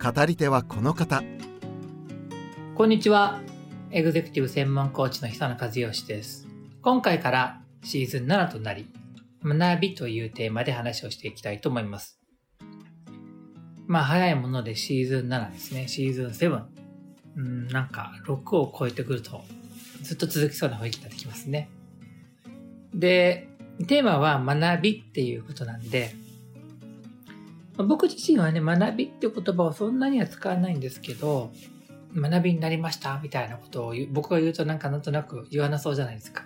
[0.00, 1.24] 語り手はこの方。
[2.76, 3.40] こんにちは。
[3.90, 6.46] エグゼクティブ専門コーチの久野和義です。
[6.82, 8.88] 今回からシーズン7となり
[9.42, 12.20] 学びというテーマで話をしていきたいと思います。
[13.88, 15.88] まあ早いものでシーズン7ですね。
[15.88, 16.62] シーズン7
[17.36, 19.42] うんなんか6を超えてくると
[20.02, 21.70] ずっと続きそうな雰囲気になってきますね。
[22.94, 23.48] で
[23.88, 26.14] テーマは学びっていうことなんで、
[27.84, 31.52] 僕自身はね、学びって言葉をそんなには使わないんですけど、
[32.14, 36.44] 学びになりましたみたいなことを僕が言うとなんかなんとなく言わなそうじゃないですか。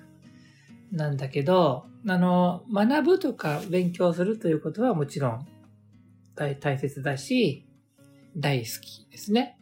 [0.90, 5.46] なんだけど、あの、学ぶとか勉強するということはもちろん
[6.36, 7.66] 大切だし、
[8.36, 9.58] 大好きですね。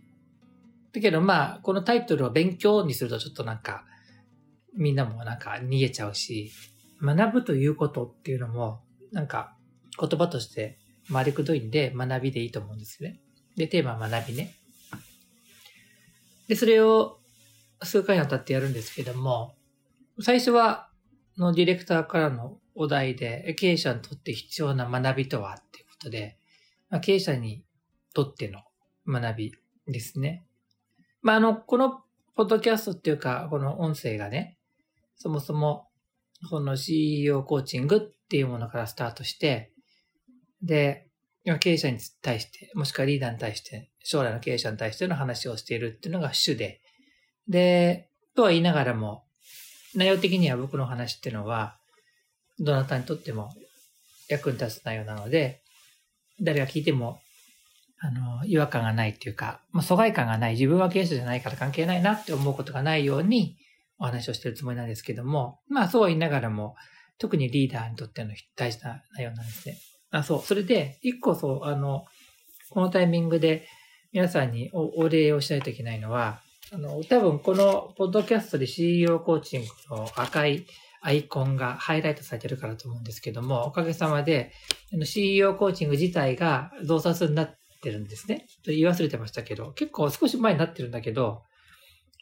[0.93, 3.85] だけどまあ、このタイトルを勉強にするとちょっとなんか、
[4.77, 6.51] みんなもなんか逃げちゃうし、
[7.01, 8.81] 学ぶということっていうのも、
[9.13, 9.57] なんか
[9.99, 10.79] 言葉として
[11.13, 13.21] 回りくどいんで学びでいいと思うんですよね。
[13.57, 14.55] で、テーマは学びね。
[16.49, 17.21] で、それを
[17.83, 19.55] 数回にわたってやるんですけども、
[20.21, 20.89] 最初は、
[21.37, 26.39] のディレクターからのお題で、経営者にとって必要な学びとはっていうことで、
[26.91, 27.65] まあ、経営者に
[28.15, 28.61] とっての
[29.07, 29.55] 学び
[29.87, 30.45] ですね。
[31.23, 32.03] まあ、あの、この
[32.35, 34.59] ポッドキャストっていうか、この音声がね、
[35.17, 35.89] そもそも
[36.49, 39.73] その CEO コーチングっていうものからスタートして、
[40.63, 41.07] で、
[41.61, 46.81] 経営者に対して、もしくはリーダーに対して、将来の経営者に対しての話をしているっていうのが主で、
[47.49, 49.25] で、とは言いながらも、
[49.95, 51.79] 内容的には僕の話っていうのは、
[52.59, 53.53] どなたにとっても
[54.29, 55.63] 役に立つ内容なので、
[56.41, 57.21] 誰が聞いても、
[57.99, 63.57] あの、違和感がないっていうか、まあ、疎外感がない、自分は経営者じゃないから関係ないなって思うことがないように、
[63.99, 66.75] お話をしているつもりなんですけども、まあそうは言いながらも、
[67.19, 69.77] 特にリーダーにとっての大事な内容なんですね。
[70.11, 70.43] あ、そう。
[70.43, 72.05] それで、一個そう、あの、
[72.71, 73.67] このタイミングで
[74.13, 76.41] 皆さんにお礼をしないといけないのは、
[76.73, 80.67] あの、多分このポッドキャストで CEO コーチングの赤い
[81.03, 84.53] アイコンがハイライトされてるからと思うんですけども、おかげさまで
[85.05, 88.47] CEO コーチング自体が増刷になってるんですね。
[88.65, 91.43] と言い忘れてましたけど、結構少し前になってるんだけど、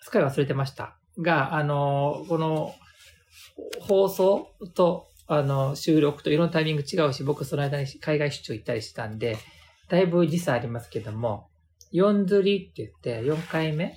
[0.01, 0.99] すっかり忘れてました。
[1.19, 2.75] が、あの、この
[3.81, 9.37] 放送と、あの、収録といろんなタイミング違うし、僕その間に海外出張行ったりしたんで、
[9.89, 11.49] だいぶ時差ありますけども、
[11.93, 13.97] 4釣りって言って4回目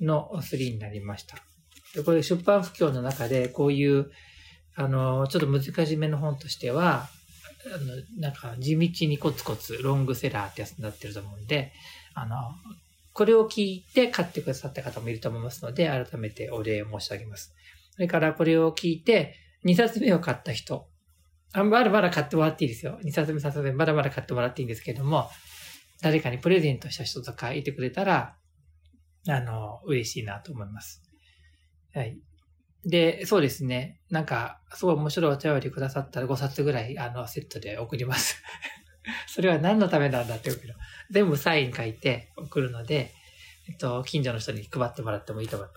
[0.00, 1.36] の3になりました。
[1.94, 4.10] でこれ出版不況の中でこういう、
[4.76, 7.08] あの、ちょっと難しめの本としては、
[7.66, 11.72] あの、なんか地道にコツコツロングセラーってやつになってると思うんで、
[12.14, 12.36] あの、
[13.12, 17.52] これを聞いて買ってくださった方もいると思いますので、改めてお礼申し上げます。
[17.94, 19.34] それからこれを聞いて、
[19.64, 20.88] 2冊目を買った人、
[21.52, 22.98] あまだまだ買ってもらっていいですよ。
[23.04, 25.28] 2冊目、3冊目、まだまだ買ってもらっていいんですけども、
[26.00, 28.36] 誰かにプレゼントした人とかいてくれたら、
[29.28, 31.02] あの、嬉しいなと思います。
[31.92, 32.18] はい。
[32.84, 34.00] で、そうですね。
[34.10, 38.42] なんか、すごい面白いお便りくださったら5冊ぐらい、あの、セットで送ります。
[39.26, 40.74] それは何のためなんだって送る。
[41.10, 43.12] 全部サイン書いて送るので、
[43.68, 45.68] えっと、近所の人に配ってもらってもいいと思い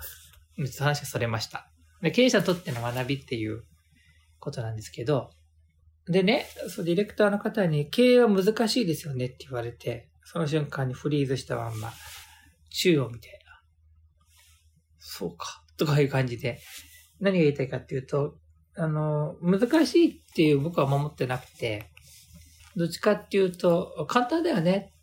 [0.61, 0.81] ます。
[0.81, 1.69] 話がそれました。
[2.01, 3.63] で経営者にとっての学びっていう
[4.43, 5.31] ことなんですけど、
[6.05, 11.93] でね、そうディレクターの方に経営は難しいですよねって言われて、その瞬間にフリーズしたまんま、
[12.69, 13.39] 宙を見て、
[14.99, 16.59] そうか、とかいう感じで、
[17.19, 18.39] 何が言いたいかっていうと、
[18.75, 21.91] あの、難しいっていう僕は守ってなくて、
[22.75, 24.93] どっちかっていうと、簡単だよね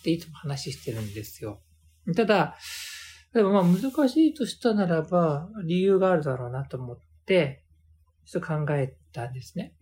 [0.00, 1.60] っていつも話してるんですよ。
[2.16, 2.56] ただ、
[3.34, 7.62] でもまあ難しいとしたならば、理由があるだろうなと思って、
[8.28, 9.72] ちょっと考えたんですね。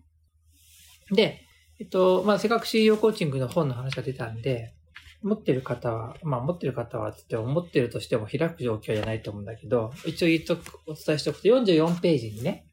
[1.11, 1.43] で、
[1.81, 4.75] えっと、まあ、せっかく CEO コーチングの本の話が出たんで、
[5.23, 12.67] 持ってる方は、まあ、持ってる方はつって思ってるとしても開く状況じゃないと思うんだけど、一応言っとく、お伝えしておくと、44ページにね、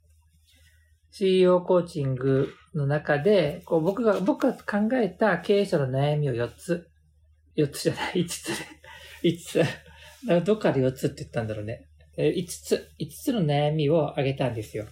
[1.12, 6.88] CEO コーチングの中で、こう僕が、僕が考えた経営者の悩みを4つ、
[7.58, 8.54] 4つじゃない、5つで、
[9.24, 9.40] 5
[10.40, 10.46] つ。
[10.46, 11.88] どっかで4つって言ったんだろうね。
[12.18, 14.86] 5つ、5つの悩みを挙げたんですよ。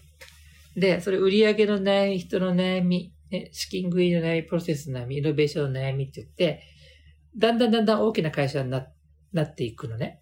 [0.75, 6.63] で、それ売上の悩み、人の悩み、ね、資金繰りの悩み、プロセスの悩み、イノベーションの悩みって言って、
[7.37, 8.87] だんだんだんだん大きな会社にな
[9.33, 10.21] なっていくのね。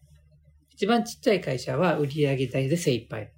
[0.70, 3.34] 一番ちっちゃい会社は売上代で精一杯。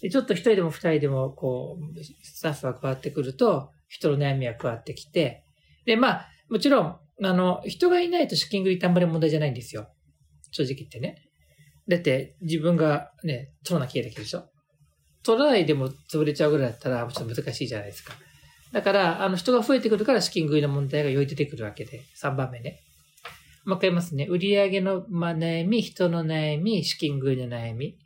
[0.00, 5.44] でちょっと一人でも二人でも、こう、スタッフが加わってくると、人の悩みが加わってきて、
[5.84, 9.88] で、まあ、もちろん、あの、人がいないと資金繰りってあんまり問題じゃないんですよ。
[10.50, 11.16] 正直言ってね。
[11.88, 14.51] だって、自分がね、取らなきゃいけないでしょ
[15.24, 18.14] 取らないでも潰れちゃうぐらいだったら、ちょっと難しいじゃないですか。
[18.72, 22.80] だから、あの、人が増えてくるから資金繰りの問題がより出てくるわけで、3番目ね。
[23.64, 24.26] もう一回言いますね。
[24.28, 27.96] 売上のま悩み、人の悩み、資金繰りの悩み。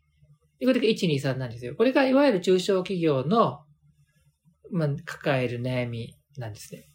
[0.60, 1.74] これが1、2、3なんですよ。
[1.76, 3.60] これがいわゆる中小企業の、
[4.70, 6.88] まあ、抱える悩みなんですね。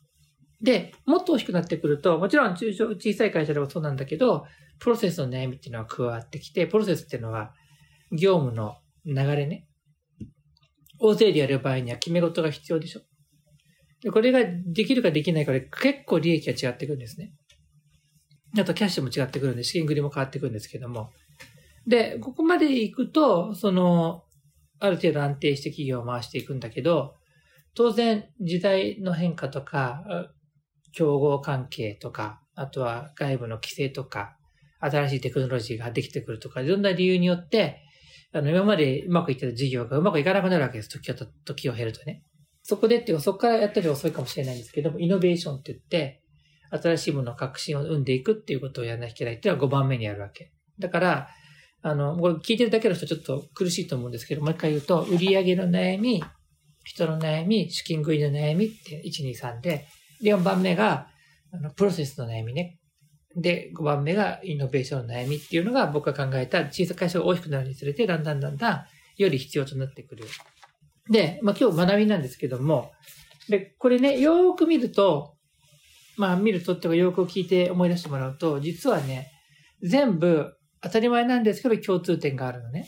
[0.62, 4.46] で、もっと大きくなってくると、もちろん中小、小さい会社でもそうなんだけど、
[4.80, 7.54] プロセスの悩みっていうのは加わってきて、プロセスっていうのは
[8.12, 9.68] 業務の流れね。
[11.02, 13.02] 大勢でやる場合には決め事が必要でしょ。
[14.04, 17.34] で、これができるかできないかで結構利益が違ってくるんですね。
[18.58, 21.12] あとキャッシュも違ってくるんで、資金繰りも変わってくるんですけども。
[21.88, 24.24] で、ここまで行くと、その、
[24.80, 27.16] ある程度安定して企業を回していくんだけど、
[27.74, 30.04] 当然時代の変化とか、
[30.92, 34.38] 競合関係とか、あとは外部の規制とか、
[34.80, 37.82] 新しいテクノロジーができてくるとか、いろんな理由によって、
[38.34, 40.90] あの、今までうまくいってた事業がうまくいかなくなるわけです。
[40.90, 42.24] 時を、時を経るとね。
[42.64, 46.22] そこでっていうか、そこからやったり遅いかもしれないんですけども、イノベーションって言って、
[46.72, 50.54] 新しいものの革新を生んでいくっていうことをやらなきゃいけないっていうのは5番目にあるわけ。
[50.80, 51.30] だから、
[51.82, 56.24] あの、これ聞いてるだけの人ちょっと苦しいと思うんですけど、もう一回言うと、売上の悩み、
[56.84, 59.88] 人の悩み、資金繰りの悩みって1、2、3で、
[60.22, 61.08] で、4番目が、
[61.52, 62.80] あの、プロセスの悩みね。
[63.36, 68.86] で、5番目がイノベーションの悩みっていうのが僕が考えた小さい会社が大きくなるにつれて、だんだんだんだん
[69.18, 70.26] より必要となってくる。
[71.10, 72.92] で、まあ今日学びなんですけども、
[73.50, 75.36] で、これね、よーく見ると、
[76.18, 79.32] まあ見るとっていうかよく聞いて思い出してもらうと、実はね、
[79.82, 82.88] 全部当たり前なんですけど共通点があるのね。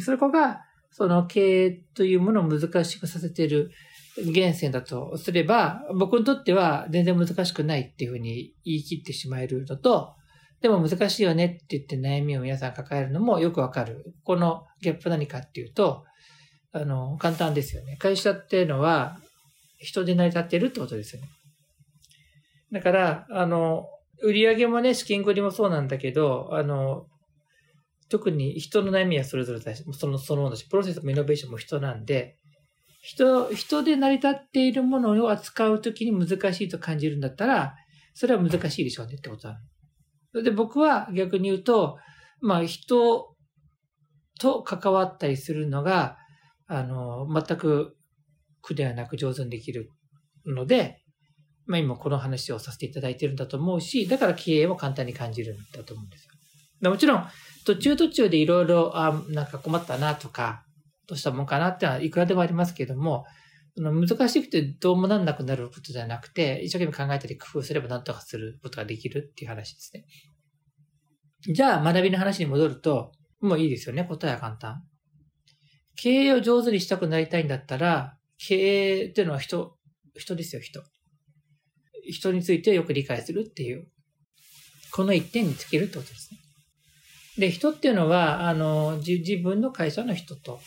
[0.00, 3.70] そこが、その経営というものを難しくさせている
[4.18, 10.14] 源泉だとすれば、僕にとっては全然難しくないっていうふうに言い切ってしまえるのと、
[10.60, 14.14] でも難しいよねって言って悩みを皆さん抱えるのもよくわかる。
[14.24, 16.04] このギャップ何かっていうと、
[16.72, 17.96] あの、簡単ですよね。
[17.96, 19.18] 会社っていうのは
[19.78, 21.28] 人で成り立ってるってことですよね。
[22.70, 23.86] だから、あの、
[24.22, 27.06] 売上もね、資金繰りもそうなんだけど、あの、
[28.08, 32.36] 特に人の悩みはそれぞれだし、その、そのものだし、プロセスもイノベーションも人なんで、
[33.02, 37.74] 人、人で成り立っているものを扱うときに難しいと感じるんだったら、
[38.14, 39.58] それは難しいでしょうねってことな
[40.34, 40.42] の。
[40.42, 41.98] で、僕は逆に言うと、
[42.40, 43.34] まあ人
[44.40, 46.16] と関わったりするのが、
[46.68, 47.96] あの、全く
[48.62, 49.90] 苦ではなく上手にできる
[50.46, 51.02] ので、
[51.66, 56.28] まあ今この話をさせていただいてるんだと思うし、だから経営も簡単に感じるんだと思うんです
[56.82, 56.90] よ。
[56.90, 57.26] もちろん、
[57.64, 60.64] 途中途中でいろいろ、あ、なんか困ったなとか、
[61.12, 63.26] どうしたもんかなってのはいくらでもありますけども、
[63.76, 70.06] 難しくてどうもなんなくなることじゃなくて、一生懸命考えたり工夫すれば何とかすることができるっていう話ですね。
[71.52, 73.12] じゃあ学びの話に戻ると、
[73.42, 74.04] もういいですよね。
[74.04, 74.82] 答えは簡単。
[75.96, 79.76] 経営を上手にしたくなりたいんだったら、経営っていうのは人、
[80.16, 80.82] 人ですよ、人。
[82.10, 83.86] 人についてよく理解するっていう、
[84.92, 86.38] この一点につけるってことですね。
[87.38, 90.60] で、人っていうのは、あの、自分の会社の人と、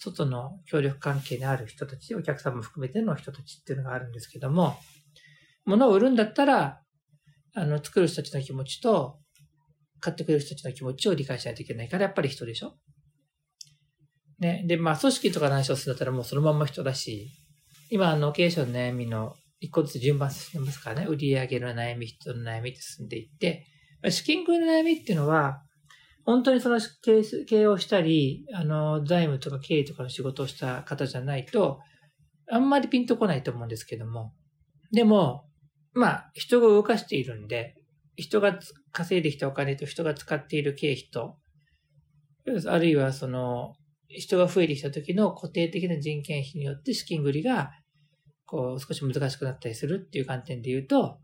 [0.00, 4.76] 外の協力関係にある人たち、お客さんも含めての人たちっていうのがあるんですけども、
[5.66, 6.80] 物を売るんだったら、
[7.54, 9.18] あの、作る人たちの気持ちと、
[10.00, 12.78] 買ってくれる人たちの気持ちを理解しないといけないから、やっぱり人でしょ
[14.38, 14.64] ね。
[14.66, 17.28] で、まあ、組織とか話をするんだったらもうそのまま人だし、
[17.90, 23.66] 今、あの、経営者の悩みの一個ずつ順番進めますからね、売上の悩み、人の悩みって進んでいって、
[24.08, 25.62] 資金繰りの悩みっていうのは、
[26.24, 27.22] 本当にその経
[27.56, 31.80] 営をしたり、あの、財務とか経営とかの仕事をした方じゃないと、
[32.50, 34.32] あんまりピンとこないと思うんですけども。
[34.92, 35.44] でも、
[35.92, 37.76] まあ、人が動かしているんで、
[38.16, 38.58] 人が
[38.92, 41.36] 稼いできたお金と人が使っている経費と、
[42.68, 43.74] あるいはその、
[44.08, 47.70] 人が増えてきた時の固定的な人件費によって資金繰りが、
[48.44, 51.18] こう、少し難しくなったりするっていう観点で言うと、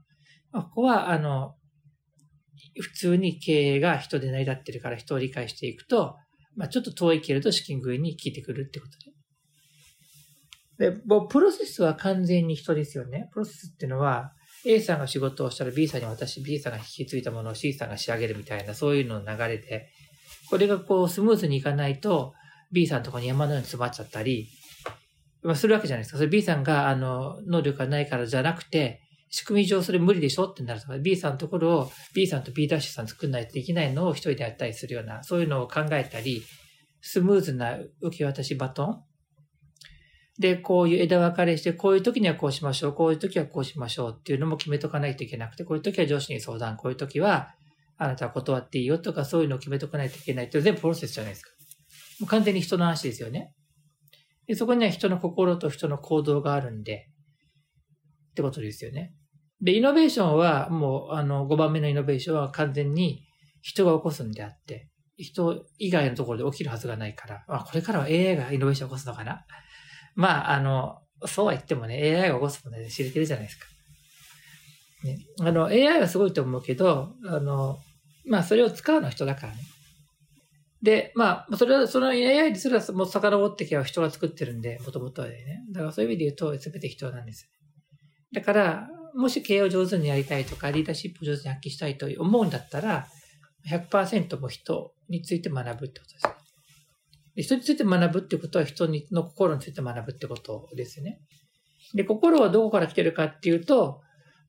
[0.52, 1.56] まあ、ここは、あの、
[2.80, 6.16] 普通に経営が人で成り立ってるから人を理解していくと、
[6.56, 9.16] まあ、ちょっと遠いけれど資金繰りに効いてくるってことで。
[10.90, 13.28] で、もうプロセスは完全に人ですよね。
[13.32, 14.32] プロセスっていうのは、
[14.64, 19.88] A さんが仕事をしたら B さんに渡し、B さんが引き継いだものを C さんが仕上げるみたいな、そういうのの流れで、
[20.50, 22.34] これがこうスムーズにいかないと、
[22.72, 24.48] B さんのとこに山のように詰まっちゃったり、
[25.42, 26.18] まあ、するわけじゃないですか。
[26.18, 36.42] それ B さんが、あの、能力がないからじゃなくて、仕組み上それ無理でしょってなるとか、B さんのところを B さんと B さん作んないとできないのを一人でやったりするような、そういうのを考えたり、
[37.00, 39.04] スムーズな受け渡しバトン
[40.38, 47.54] で、こういう枝分かれして、こういう時にはこうしましょう、こういう時はこうしましょうっていうのも決めとかないといけなくて、こういう時は上司に相談、こういう時は
[47.96, 51.50] あなたは断っていいよとか、そういうのを決めとかないといけないっていう全部プロセスじゃないですか。
[52.20, 53.52] もう完全に人の話ですよね。
[54.46, 57.08] で、そこには人の心と人の行動があるんで、
[58.36, 59.14] ってことですよね。
[59.62, 63.22] で、イノベーションは、もう、あの、5番目のイノベーションは完全に
[63.62, 69.46] 人が起こすんであって、人以外のところで起きるはずがないから、まあ、これからは AI がイノベーションを起こすのかな？
[70.14, 73.64] まあ、あの、そうは言ってもね、AI が起こすもので知れてるじゃないですか。
[75.04, 77.78] ね、あの、AI はすごいと思うけど、あの、
[78.26, 79.60] まあ、それを使うのは人だからね。
[80.82, 85.64] で、まあ、それは、その AI ですらもう遡ってきは人が作ってるんで、もともとはね。
[85.72, 87.50] だからそういう意味で言うと、すべて人なんですよ。
[88.32, 93.06] だから、もし経営を上手にやりたいとか、リーダーシップを上手に発揮したいと思うんだったら、
[93.68, 96.26] 100%も人について学ぶってことです。
[97.34, 101.20] で人について学ぶってことは人の心について学ぶってことですよね。
[101.94, 104.00] で、心はどこから来てるかっていうと、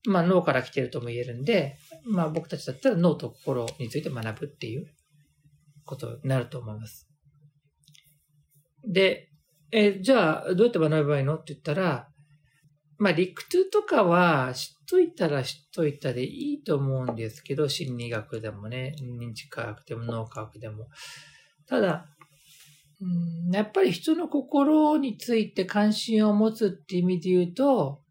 [0.06, 4.88] まあ脳から来てるとも言えるんで、まあ僕たちだったら脳と心について学ぶっていう
[5.86, 7.10] ことになると思います。
[8.86, 9.30] で、
[9.72, 11.36] え、じゃあどうやって学べばいいの？
[11.36, 12.10] って言ったら、
[12.98, 20.88] まあ理屈とかは知っといたら知っといたでいいと思うんですけど、心理学でもね、認知科学でも脳科学でも。
[21.68, 22.06] ただ、
[23.00, 28.02] うん、やっぱり人の心について関心を持つって意味で言うと、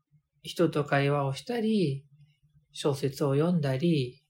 [0.43, 2.05] 人と会話をしたり、
[2.73, 4.23] 小説を読んだり、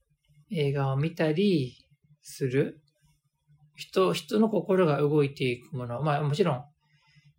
[0.49, 1.85] 映画を見たり
[2.21, 2.81] する。
[3.75, 6.01] 人、人の心が動いていくもの。
[6.01, 6.63] まあもちろん、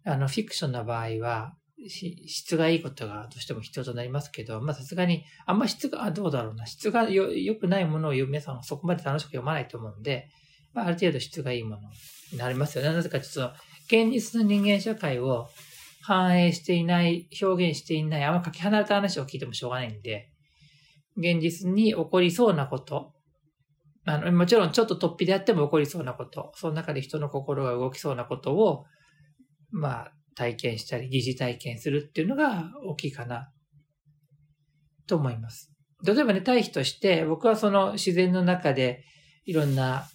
[0.05, 10.28] あの、フィクションの場合は、質がいいことがどうしても必要となりますけど、まあさすがに、あんま質が、どうだろうな、質がよ良くないものを読む皆さんはそこまで楽しく読まないと思うんで、
[10.75, 11.82] まあある程度質がいいもの
[12.32, 12.92] になりますよね。
[12.92, 13.56] なぜかちょっと、
[13.87, 15.49] 現実の人間社会を
[16.02, 20.30] 反映していない、表現していない、あんまかけ離れた話を聞いてもしょうがないんで、
[21.16, 23.12] 現実に起こりそうなこと、
[24.04, 28.85] あの、もちろんちょっと突飛であっても起こりそうなこと、その中で人の心が動きそうなことを、
[29.70, 33.50] まあ、体験したり、疑似体験するっていうのが大きいかな、
[35.09, 35.73] と思います。
[36.04, 39.02] 例えばね、対比として、僕はその自然の中で
[39.47, 40.09] いろんな、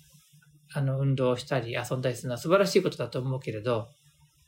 [0.74, 3.90] あの、運動をしたり遊んだりするのは素晴らしいことだと思うけれど、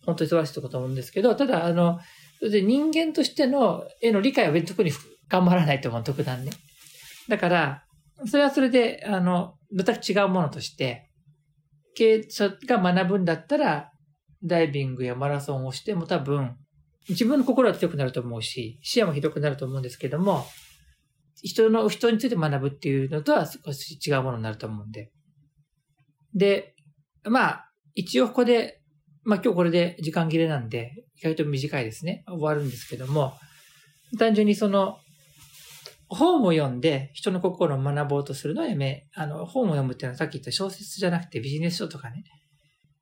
[0.06, 2.00] 本当に素晴らしいことだと思うんですけど、ただ、あの、
[2.42, 4.92] 人間としての絵の理解は特に
[5.28, 6.52] 頑張らないと思う、特段ね。
[7.28, 7.84] だから、
[8.26, 11.10] それはそれで、あの、全く違うものとして、
[11.96, 13.92] 経営者が学ぶんだったら、
[14.46, 16.56] ダイビングやマラソンをしても多分、
[17.10, 20.46] 自分の心は強くなると思うし、視野も広くなると思うんですけども、
[21.44, 25.12] 人の、人について学ぶっていうのとは少し違うものになると思うんで。
[26.34, 26.76] で、
[27.24, 28.82] まあ、一応ここで、
[29.24, 32.24] まあ今日これで時間切れなんで、意外と短いですね。
[32.28, 33.34] 終わるんですけども、
[34.18, 34.98] 単純にその、
[36.08, 42.24] 本を読んで人の心を学ぼうとするのはやめ、あの、本を読むっていうのはさっき言った小説じゃなくてビジネス書とかね、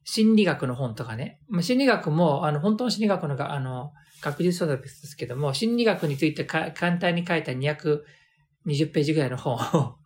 [0.05, 1.39] 心理学の本とかね。
[1.47, 3.91] まあ、心理学も、あの、本当の心理学のが、あの、
[4.21, 9.97] 学術書ですけども、心理学について簡単に書いた220ページぐらいの本をあ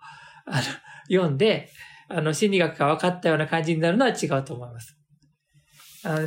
[0.47, 0.61] の
[1.09, 1.69] 読んで、
[2.09, 4.97] あの、心理学が分かったような感じになるのは違うと思います。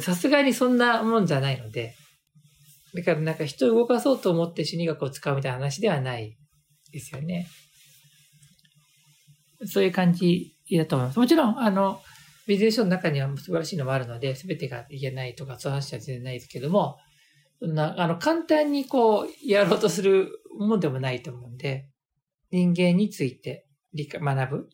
[0.01, 1.95] さすがにそんなもんじゃないので、
[2.95, 6.37] だからなんか人を動かそうと思って心理学を使うみたいな話ではない
[6.93, 7.47] ですよね。
[9.65, 11.19] そういう感じだと思います。
[11.19, 12.01] もちろん、あの、
[12.51, 16.99] ビジネス書の中には素晴らしいのもあるので、すべてが言えないとか、そういう話は全然ないですけども、
[17.61, 21.87] そんな、あの、簡単にこう、やろうとするものでもないと思うんで、
[22.51, 24.71] 人間について理解、学ぶ。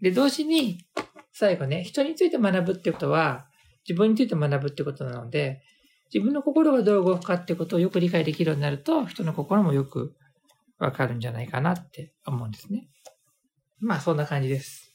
[0.00, 0.86] で、同時に、
[1.32, 3.48] 最後ね、人について学ぶってことは、
[3.88, 5.62] 自分について学ぶってことなので、
[6.14, 10.14] 自分の心がどう動くかってことをよく理解できるようになると、人の心もよく
[10.78, 12.86] わかるんじゃないかなって思うんですね。
[13.80, 14.85] まあ、そんな感じです。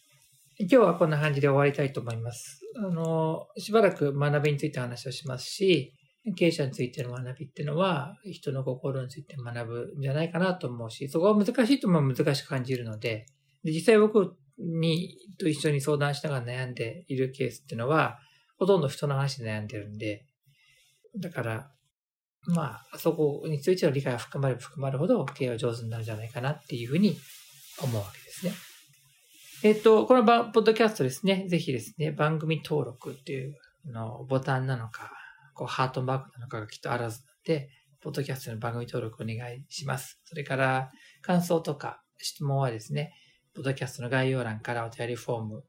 [0.62, 2.62] 今日はこんな感じで終わりたいと思います。
[2.78, 5.94] あの、しばらく学びについて話をしますし、
[6.36, 13.26] 経営者についての学びっていうのは、人の心について学ぶんじゃないかなと思うし、そこは難しいとも難しく感じるので、
[13.64, 18.20] で実際僕にと一緒に相談しながら悩んでいるケースっていうのは、
[18.58, 20.26] ほとんど人の話で悩んでるんで、
[21.20, 21.72] だから、
[22.46, 27.16] まあ、そこについての理解が含まれば含まるほど経営は上手になるんじゃないかなっていうふうに
[27.82, 28.71] 思うわけですね。
[29.64, 35.12] えっと、このポッドキャストですね、ぜひですね、番組登録っていうのボタンなのか、
[35.54, 37.70] こうハートマークなのかがきっとあるはずなので、
[38.02, 40.20] ポッドキャストの番組登録お願いします。
[40.24, 40.90] それから、
[41.22, 43.14] 感想とか質問はですね、
[43.54, 45.64] ポッドキャストの概要欄からお便りフォーム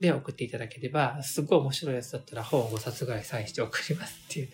[0.00, 4.48] で送っていただければ、すごい面白いやつだったら本を5冊ぐらいサインして送りますっていう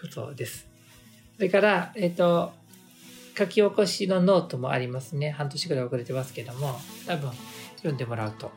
[0.00, 0.66] ことです。
[1.36, 2.54] それから、えっ、と、
[3.36, 5.30] 書き起こしのノートもありますね。
[5.30, 7.32] 半年ぐらい遅れてますけども、多分
[7.76, 8.52] 読んでもらうと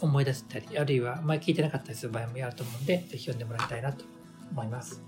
[0.00, 4.04] 思い出せたり、あるいは前聞いてなかったりする場合もあると思うんで、ぜひ読んでもらいたいなと
[4.52, 5.02] 思います。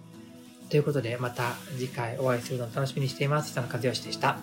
[0.69, 3.55] ということで、また次回お会いするのを楽しみにしています。
[3.55, 4.39] 久野和義でした。